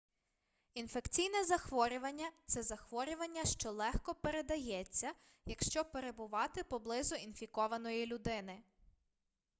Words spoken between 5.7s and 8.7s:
перебувати поблизу інфікованої людини